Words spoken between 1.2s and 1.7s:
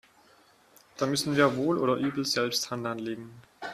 wir